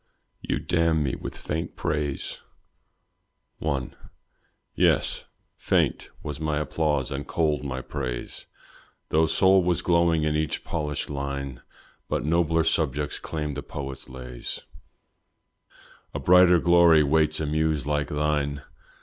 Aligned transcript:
"You 0.41 0.57
damn 0.57 1.03
me 1.03 1.13
with 1.13 1.37
faint 1.37 1.75
praise." 1.75 2.39
I. 3.63 3.91
Yes, 4.73 5.25
faint 5.57 6.09
was 6.23 6.39
my 6.39 6.57
applause 6.59 7.11
and 7.11 7.27
cold 7.27 7.63
my 7.63 7.81
praise, 7.83 8.47
Though 9.09 9.27
soul 9.27 9.61
was 9.63 9.83
glowing 9.83 10.23
in 10.23 10.35
each 10.35 10.63
polished 10.63 11.11
line; 11.11 11.61
But 12.09 12.25
nobler 12.25 12.63
subjects 12.63 13.19
claim 13.19 13.53
the 13.53 13.61
poet's 13.61 14.09
lays, 14.09 14.63
A 16.15 16.19
brighter 16.19 16.57
glory 16.57 17.03
waits 17.03 17.39
a 17.39 17.45
muse 17.45 17.85
like 17.85 18.07
thine. 18.07 18.63